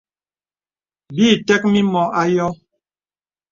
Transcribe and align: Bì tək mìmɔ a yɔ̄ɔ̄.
Bì 1.15 1.27
tək 1.47 1.61
mìmɔ 1.71 2.03
a 2.19 2.23
yɔ̄ɔ̄. 2.35 2.51